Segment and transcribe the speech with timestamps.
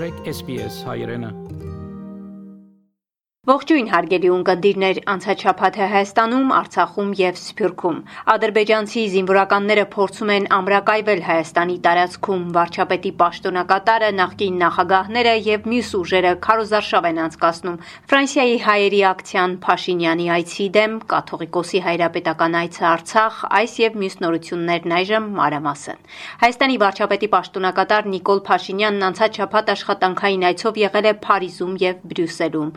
[0.00, 1.28] մտրեք SPS հայրենը
[3.50, 7.96] Ողջույն հարգելի ունկնդիրներ, անցաչափաթը Հայաստանում, Արցախում եւ Սփյուռքում։
[8.34, 17.08] Ադրբեջանցի զինվորականները փորձում են ամրակայվել Հայաստանի տարածքում։ Վարչապետի պաշտոնակատարը, նախկին նախագահները եւ մյուս ուժերը քարոզարշավ
[17.10, 17.80] են անցկացնում
[18.12, 25.28] Ֆրանսիայի հայերի ակցիան Փաշինյանի այցի դեմ, կաթողիկոսի հայրապետական այցը Արցախ, այս եւ մյուս նորություններն այժմ
[25.40, 26.06] մանրամասն։
[26.44, 32.72] Հայաստանի վարչապետի պաշտոնակատար Նիկոլ Փաշինյանն անցաչափաթ աշխատանքային այցով եղել է Փարիզում եւ Բրյուսելում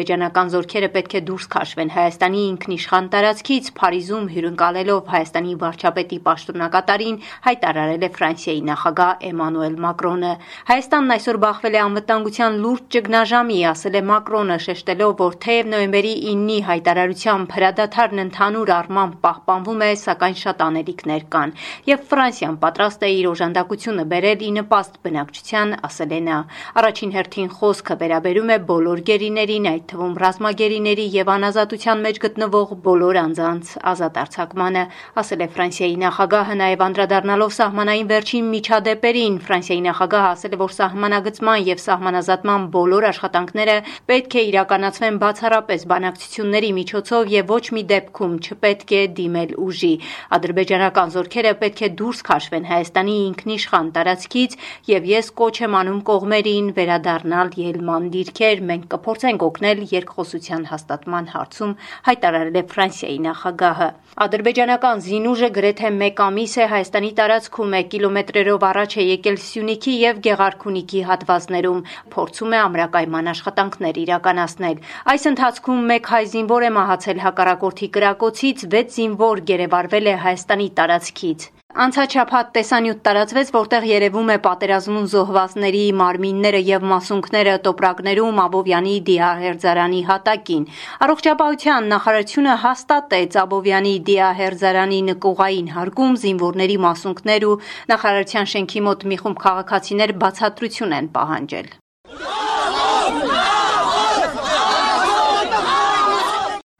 [0.00, 8.06] ադրբեջանական զորքերը պետք է դուրս քաշվեն Հայաստանի ինքնիշխան տարածքից Փարիզում հյուրընկալելով Հայաստանի վարչապետի պաշտոնակատարին հայտարարել
[8.06, 10.32] է Ֆրանսիայի նախագահ Էմանուել Մակրոնը։
[10.70, 16.58] Հայաստանն այսօր բախվել է անվտանգության լուրջ ճգնաժամի, ասել է Մակրոնը, շեշտելով, որ թեև նոյեմբերի 9-ի
[16.70, 21.54] հայտարարությամբ հրադադարն ընդհանուր առմամբ պահպանվում է, սակայն շատ անելիքներ կան,
[21.90, 26.38] եւ Ֆրանսիան պատրաստ է իր օժանդակությունը բերել ի նպաստ բնակչության, ասել է նա։
[26.80, 33.16] Առաջին հերթին խոսքը վերաբերում է բոլոր գերիներին, այդ թվում ռազմագերիների եւ անազատության մեջ գտնվող բոլոր
[33.20, 34.84] անձանց ազատ արձակմանը,
[35.22, 41.64] ասել է Ֆրանսիայի նախագահը նաեւ անդրադառնալով սահմանային վերջին միջադեպերին։ Ֆրանսիայի նախագահը ասել է, որ սահմանագծման
[41.70, 43.76] եւ սահմանազատման բոլոր աշխատանքները
[44.10, 49.92] պետք է իրականացվեն բացառապես բանակցությունների միջոցով եւ ոչ մի դեպքում չպետք է դիմել ուժի։
[50.38, 54.56] Ադրբեջանական զորքերը պետք է դուրս քաշվեն Հայաստանի ինքնիշխան տարածքից
[54.90, 61.26] եւ ես կոչ եմ անում կողմերին վերադառնալ ելման դիրքեր։ Մենք կփորձենք օգնել ընդունել երկխոսության հաստատման
[61.32, 61.72] հարցում,
[62.06, 63.88] հայտարարել է Ֆրանսիայի նախագահը։
[64.24, 70.20] Ադրբեջանական զինուժը գրեթե 1 ամիս է Հայաստանի տարածքում է կիլոմետրերով առաջ է եկել Սյունիքի եւ
[70.26, 71.80] Գեղարքունիքի հատվածներում,
[72.14, 74.82] փորձում է ամրակայման աշխատանքներ իրականացնել։
[75.14, 81.48] Այս ընթացքում 1 հայ զինվոր է մահացել հակառակորդի կրակոցից, 6 զինվոր գերեվարվել է Հայաստանի տարածքից։
[81.70, 90.64] Անցաչափած տեսանյութ տարածվեց, որտեղ երևում է պատերազմուն զոհվածների մարմինները եւ մասունքները տոպրակներում Աբովյանի դիահերձարանի հատակին։
[91.06, 97.60] Առողջապահության նախարարությունը հաստատեց Աբովյանի դիահերձարանի նկուղային հարկում զինվորների մասունքներ ու
[97.94, 101.70] նախարարության շենքի մոտ մի խումբ քաղաքացիներ բացատրություն են պահանջել։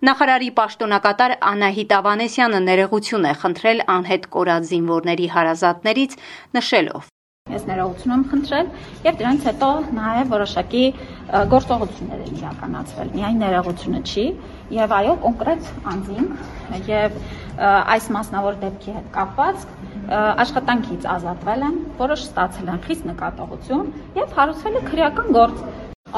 [0.00, 6.14] Նախարարի պաշտոնակատար Անահիտ Ավանեսյանը ներողություն է խնդրել անհետ կորած զինվորների հարազատներից,
[6.56, 7.10] նշելով.
[7.52, 8.70] Ես ներողություն եմ խնդրել
[9.04, 9.68] եւ դրանից հետո
[9.98, 10.84] նաեւ որոշակի
[11.52, 14.24] գործողություններ են իրականացվել։ Միայն ներողությունը չի
[14.78, 16.32] եւ այո կոնկրետ անձին
[16.88, 17.20] եւ
[17.68, 19.68] այս մասնավոր դեպքի հետ կապված
[20.46, 25.64] աշխատանքից ազատվել են, որոշ ստացել են խիստ նկատողություն եւ հարուցվել է քրեական գործ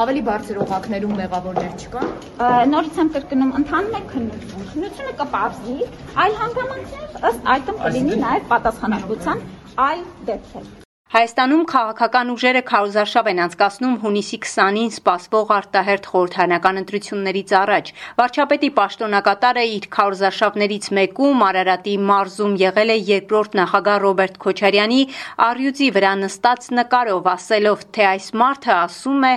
[0.01, 2.07] Ավելի բարձր օղակներում մեղավորներ չկան։
[2.71, 5.75] Նորից եմ կրկնում, ընթանում է քննություն։ Քննությունը կպարզի
[6.23, 9.43] այլ հանգամանքներ, ըստ այդմ կլինի նաև պատասխանատվության
[9.89, 10.73] այլ դեպքեր։
[11.13, 17.91] Հայաստանում քաղաքական ուժերը քարոզարշավ են անցկացնում հունիսի 20-ին սպասվող արտահերթ խորհրդարանական ընտրություններից առաջ։
[18.21, 24.99] Վարչապետի պաշտոնակատարը իր քարոզարշավներից մեկում Արարատի մարզում եղել է երկրորդ նախագահ Ռոբերտ Քոչարյանի
[25.53, 29.33] առյուծի վրա նստած նկարով, ասելով, թե այս մարդը ասում է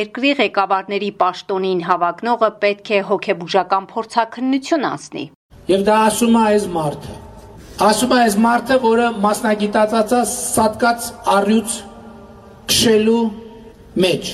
[0.00, 5.30] երկրի ղեկավարների պաշտոնին հավակնողը պետք է հոգեբուժական փորձակնություն անցնի։
[5.76, 7.27] Եվ դա ասում է այս մարդը
[7.78, 11.76] Ասում է այս մարդը, որը մասնագիտացածա սատկած առյուծ
[12.72, 13.20] քշելու
[14.02, 14.30] մեջ։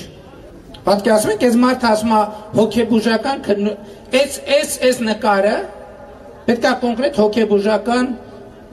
[0.87, 2.23] Պատկերացնում եք, այս մարդը ասում է
[2.57, 3.45] հոգեբուժական
[4.15, 5.53] այս այս այս նկարը
[6.49, 8.11] պետք է կոնկրետ հոգեբուժական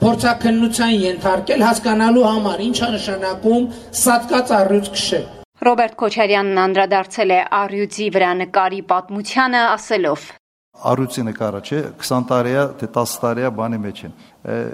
[0.01, 3.71] փորձակնության ենթարկել հասկանալու համար ինչա նշանակում
[4.03, 5.25] սատկած առյուծ քշել։
[5.69, 10.31] Ռոբերտ Քոչարյանն անդրադարձել է առյուծի վրա նկարի պատմությանը, ասելով.
[10.73, 14.13] Առյուծի նկարը չէ 20 տարիա թե 10 տարիա բանի մեջ են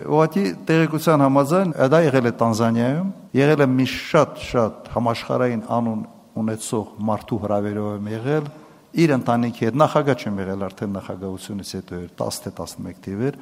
[0.08, 6.02] Ուղղակի տեղեկության համաձայն դա եղել է Տանզանիայում, եղել է մի շատ-շատ համաշխարհային անուն
[6.40, 8.48] ունեցող մարդու հրավերով եմ եղել
[9.04, 13.34] իր ընտանիքի հետ նախագահ չեմ եղել արդեն նախագահությունից հետո 10 թե 11 թիվեր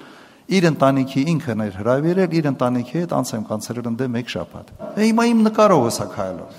[0.57, 4.68] իր ընտանիքի ինքն էր հրավիրել իր ընտանիքի հետ անց եմ կանցրել ընդե մեկ շաբաթ
[4.98, 6.50] հիմա իմ նկարով հսա քայլով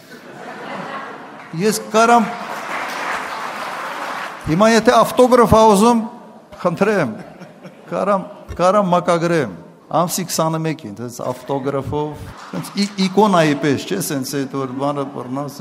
[1.58, 2.24] ես կարամ
[4.48, 6.10] И мојете автограф аузум
[6.56, 7.18] хантрем.
[7.90, 9.67] Карам, карам макагрем.
[9.88, 12.24] Ամսի 21-ին, դες ավտոգրաֆով,
[12.58, 12.72] այնց
[13.06, 15.54] իկոնայի պես, չէ, սենց այդ որ բանը բռնաս,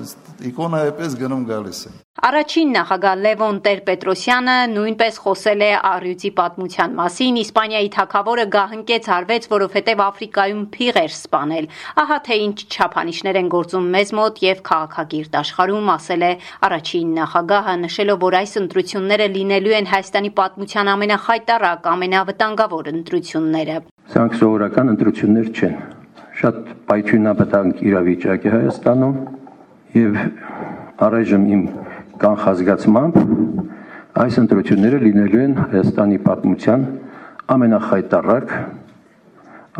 [0.49, 1.91] իկոնայի պես գնում գալիս է։
[2.27, 10.01] Առաջին նախագահ Լևոն Տեր-Պետրոսյանը նույնպես խոսել է առյուծի պատմության մասին։ Իսպանիայի թակավորը գահընկեց արվեց, որովհետև
[10.07, 11.69] Աֆրիկայում փիղ էր սպանել։
[12.03, 16.31] Ահա թե ինչ չափանիշներ են գործում մեզ մոտ եւ քաղաքագիրտ աշխարհում, ասել է
[16.67, 23.77] առաջին նախագահը, նշելով, որ այս ընտրությունները լինելու են Հայաստանի պատմության ամենախայտարակ, ամենավտանգավոր ընտրությունները։
[24.07, 25.73] Սրանք սովորական ընտրություններ չեն։
[26.39, 29.17] Շատ պայթյունաբտանգ իրավիճակ է Հայաստանում
[29.97, 30.19] եւ
[31.07, 31.65] առայժմ իմ
[32.23, 33.17] կանխազգացմամբ
[34.23, 36.85] այս ընտրությունները լինելու են Հայաստանի պատմության
[37.57, 38.55] ամենախայտարակ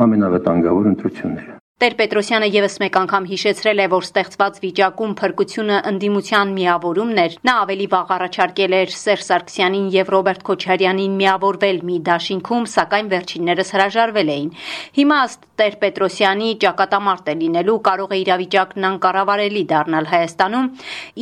[0.08, 7.34] ամենավտանգավոր ընտրությունները Տեր-Պետրոսյանը եւս մեկ անգամ հիշեցրել է, որ ստեղծված վիճակում փրկությունը ընդդիմության միավորումն էր։
[7.46, 13.70] Նա ավելի վաղ առաջարկել էր Սերժ Սարգսյանին եւ Ռոբերտ Քոչարյանին միավորվել մի դաշինքում, սակայն վերջիններս
[13.78, 14.50] հրաժարվել էին։
[14.98, 20.72] Հիմա ըստ Տեր-Պետրոսյանի ճակատամարտ է լինելու, կարող է իրավիճակն անկառավարելի դառնալ Հայաստանում,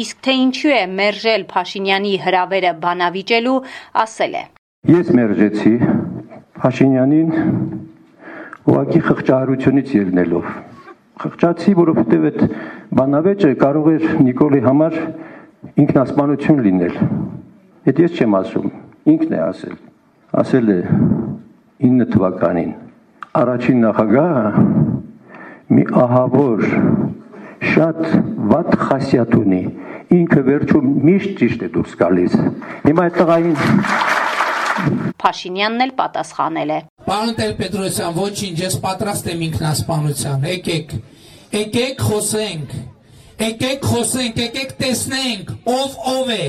[0.05, 3.57] իսկ թե ինչու է մերժել Փաշինյանի հրավերը բանավիճելու,
[4.07, 4.45] ասել է.
[4.95, 5.75] Ես մերժեցի
[6.63, 7.93] Փաշինյանին
[8.65, 10.47] ուղակի խղճահարությունից ելնելով
[11.25, 12.41] խղճացի, որովհետև այդ
[12.99, 14.97] բանավեճը կարող էր Նիկոլի համար
[15.85, 16.97] ինքնասպանություն լինել։
[17.85, 18.73] Այդ ես չեմ ասում,
[19.15, 19.77] ինքն է ասել։
[20.41, 20.79] Ասել է
[21.85, 22.73] 9 թվականին
[23.35, 24.43] առաջին նախագահը
[25.75, 26.61] մի ահավոր
[27.71, 27.99] շատ
[28.51, 29.61] վատ խասյատ ունի։
[30.15, 32.37] Ինքը վերջում միշտ ճիշտ է դուրս գալիս։
[32.85, 33.57] Հիմա այդ տղային
[35.25, 36.79] Փաշինյանն էլ պատասխանել է.
[37.05, 40.93] Պարոն Տեր-Պետրոսյան, ոչինչ, ես պատրաստ եմ ինքնասպանության։ Եկեք,
[41.53, 42.73] եկեք խոսենք։
[43.35, 46.45] Եկեք խոսենք, եկեք տեսնենք, ով ով է,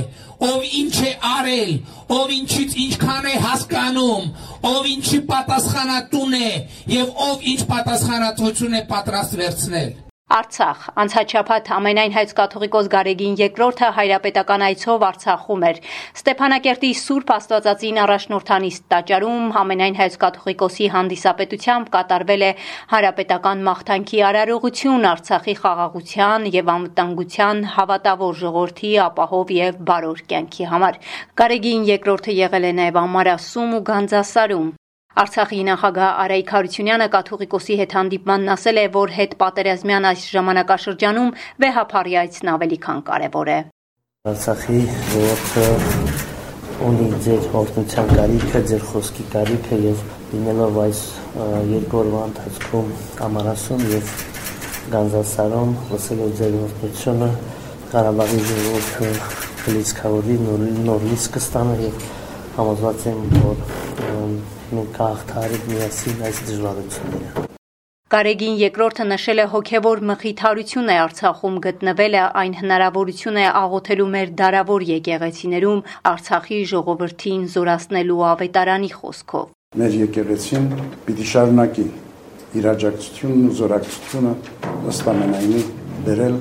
[0.48, 1.72] ով ինչ է արել,
[2.16, 4.32] ով ինչից ինչքան է հասկանում,
[4.70, 6.50] ով ինչի պատասխանատուն է
[6.94, 9.94] եւ ով ինչ պատասխանատվություն է պատրաստ վերցնել։
[10.26, 10.78] Արցախ.
[10.98, 15.76] Անցաչափած ամենայն հայց կաթողիկոս Գարեգին II-ը հայրապետական այցով Արցախում էր։
[16.18, 22.50] Ստեփանակերտի Սուրբ Աստվածածին առաջնորդանիստ տաճարում ամենայն հայց կաթողիկոսի հանդիսապետությամբ կատարվել է
[22.94, 30.98] հայրապետական մաղթանքի արարողություն Արցախի խաղաղության եւ անվտանգության հավատավոր ժողովրդի ապահով եւ բարոր կյանքի համար։
[31.38, 34.74] Գարեգին II-ը եղել է նաեւ ամարասում ու Գանձասարում։
[35.16, 41.30] Արցախի նախագահ Արայիկ Հարությունյանը կաթողիկոսի հետ հանդիպմանն ասել է, որ հետ պատերազմյան այս ժամանակաշրջանում
[41.64, 43.56] վեհապարի այցն ավելի քան կարևոր է։
[44.32, 44.80] Արցախի
[45.12, 45.64] ժողովուրդը
[46.88, 50.04] ունի ձեր օրհնության կարիքը, ձեր խոսքի կարիքը եւ
[50.34, 51.00] լինելով այս
[51.72, 52.92] երկու օրվա ընթացքում
[53.30, 54.12] Ամարասում եւ
[54.92, 57.30] Գանձասարում լսելով ձեր օրհնությունը
[57.96, 59.10] Ղարաբաղի ժողովուրդը
[59.80, 62.06] լիցքավորի նոր լիցք կստանա եւ
[62.60, 63.85] համոզված եմ որ
[64.76, 67.44] մենք կհաղթահարենք միասին այս դժվարությունները։
[68.06, 74.84] Կարեգին երկրորդը նշել է հոգևոր մխիթարություն է Արցախում գտնվելը, այն հնարավորություն է աղոթելու մեր դարավոր
[74.90, 75.80] եկեղեցիներում
[76.10, 79.48] Արցախի ժողովրդին զորացնելու ավետարանի խոսքով։
[79.82, 80.68] Մեր եկեղեցին
[81.08, 81.86] պիտի շարունակի
[82.60, 84.34] իր աջակցությունն ու զորակցությունը
[84.92, 85.64] ըստ ամենայնի
[86.06, 86.38] բերել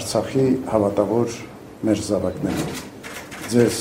[0.00, 1.38] Արցախի հավատավոր
[1.86, 2.82] մեր զավակներին։
[3.54, 3.78] Ձեզ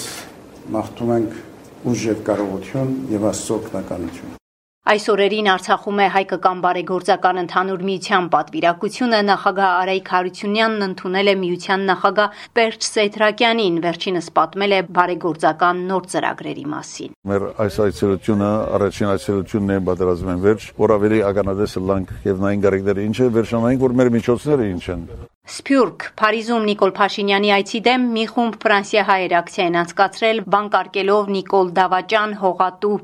[0.77, 1.42] մաղթում ենք
[1.84, 4.43] ուժ եւ կարողություն եւ Աստծո օգնականություն։
[4.84, 11.86] Այս օրերին Արցախում է հայկական բարեգործական ընդհանուր միության պատվիրակությունը նախագահ Արայիկ Հարությունյանն ընդունել է միության
[11.88, 19.72] նախագահ Պերճ Սեյթրակյանին, վերջինս պատմել է բարեգործական նոր ծրագրերի մասին։ Մեր այս այցելությունը առաջին այցելությունն
[19.72, 24.14] է պատերազմեն վերջ, որ ավելի ականադեսը լանք եւ նային գարեկները ինչ է, վերջնանային որ մեր
[24.20, 25.08] միջոցները ինչ են։
[25.54, 32.40] Սփյուռք Փարիզում Նիկոլ Փաշինյանի այցի դեմ մի խումբ ֆրանսիահայեր ակցիա են անցկացրել բանկարկելով Նիկոլ Դավաճան
[32.44, 32.96] հողատու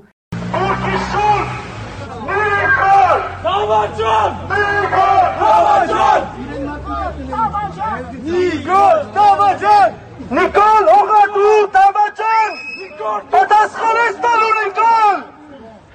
[3.70, 6.24] Նիկոլ Դավաճան
[8.30, 9.92] Նիկոլ Դավաճան
[10.38, 12.56] Նիկոլ հողատու Դավաճան
[13.36, 15.22] Պատասխան ես տալու Նիկոլ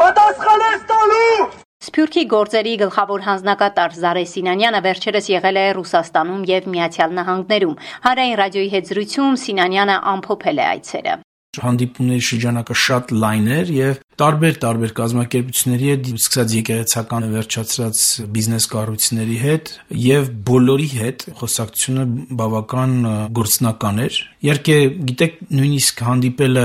[0.04, 1.49] Պատասխան ես տալու
[1.88, 8.75] Սփյուռքի գործերի գլխավոր հանձնակատար Զարե Սինանյանը վերջերս եղել է Ռուսաստանում եւ Միացյալ Նահանգներում։ Հանրային ռադիոյի
[8.78, 11.14] հետ զրույցում Սինանյանը ամփոփել է այցերը
[11.62, 18.02] հանդիպումների շրջանակը շատ լայն էր եւ տարբեր տարբեր կազմակերպությունների հետ, սկսած եկեղեցական վերջացրած
[18.35, 19.71] բիզնես կառույցների հետ
[20.04, 22.04] եւ բոլորի հետ խոսակցությունը
[22.38, 22.94] բավական
[23.38, 24.76] գործնական էր։ Իհարկե,
[25.09, 26.64] գիտեք, նույնիսկ հանդիպելը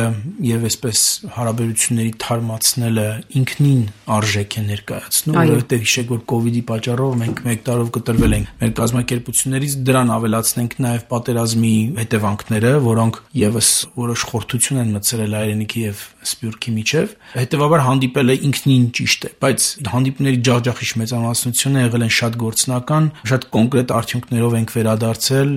[0.50, 1.04] եւ այսպես
[1.40, 3.08] հարաբերությունների թարմացնելը
[3.40, 3.82] ինքնին
[4.20, 8.52] արժեք է ներկայացնում, որովհետեւ հիշեք, որ կ ូវ իդի պատճառով մենք 1 տարով կտրվել ենք
[8.60, 16.04] մեր կազմակերպություններից, դրան ավելացնենք նաեւ պատերազմի հետևանքները, որոնք եւս որոշ խորթություն են մցրել հայրենիքի եւ
[16.30, 23.10] Սփյուռքի միջև հետեւաբար հանդիպելը ինքնին ճիշտ է, բայց հանդիպումների ջախջախիչ մեծամասնությունը եղել են շատ գործնական,
[23.32, 25.52] շատ կոնկրետ արդյունքներով ենք վերադարձել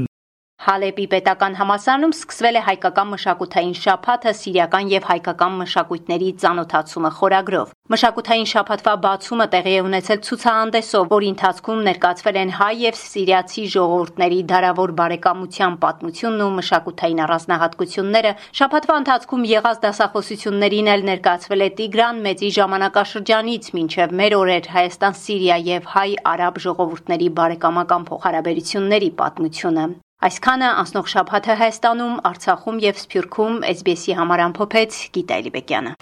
[0.62, 8.46] Հալեպի պետական համալսարանում սկսվել է հայկական մշակութային շաբաթը սիրիական եւ հայկական մշակույթների ծանոթացումը խորագրով։ Մշակութային
[8.52, 14.94] շաբաթվա բացումը տեղի է ունեցել ցուցահանդեսով, որի ընթացքում ներկայացվել են հայ եւ սիրիացի ժողովուրդների դարավոր
[15.02, 23.68] բարեկամության պատմությունն ու մշակութային առանձնահատկությունները։ Շաբաթվա ընթացքում եղած դասախոսություններին էլ ներկայացվել է Տիգրան Մեծի ժամանակաշրջանից
[23.82, 29.90] մինչև մեր օրեր Հայաստան-Սիրիա եւ հայ-արաբ ժողովուրդների բարեկամական փոխհարաբերությունների պատմությունը։
[30.22, 35.94] Այսքանը անցնող շաբաթը Հայաստանում, Արցախում եւ Սփյուռքում SBS-ի համար ամփոփեց Գիտա Էլիբեկյանը։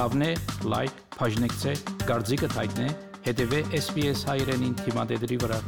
[0.00, 0.28] Հավնե,
[0.74, 1.74] լայք, բաժնեկցե,
[2.04, 2.90] դարձիկը թայտնե,
[3.30, 5.60] հետեւե SBS հայրենին թիմադեդի վրա։